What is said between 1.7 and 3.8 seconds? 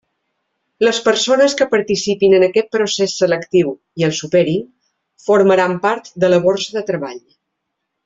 participin en aquest procés selectiu,